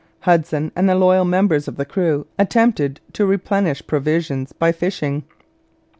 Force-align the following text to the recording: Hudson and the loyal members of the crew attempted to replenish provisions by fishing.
Hudson 0.21 0.71
and 0.75 0.89
the 0.89 0.95
loyal 0.95 1.25
members 1.25 1.67
of 1.67 1.77
the 1.77 1.85
crew 1.85 2.25
attempted 2.39 2.99
to 3.13 3.23
replenish 3.23 3.85
provisions 3.85 4.51
by 4.51 4.71
fishing. 4.71 5.25